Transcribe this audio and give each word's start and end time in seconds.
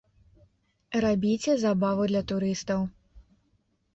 Рабіце 1.03 1.51
забаву 1.63 2.07
для 2.11 2.21
турыстаў. 2.31 2.79